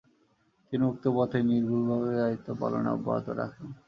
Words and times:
তিনি 0.67 0.83
উক্ত 0.85 1.03
পদে 1.15 1.39
নির্ভুলভাবে 1.49 2.09
দায়িত্ব 2.19 2.47
পালন 2.61 2.83
অব্যাহত 2.93 3.27
রাখেন। 3.39 3.67